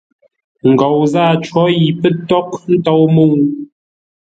[0.71, 2.51] Ngou zâa có yi pə́ tághʼ
[2.83, 3.33] tôu mə́u.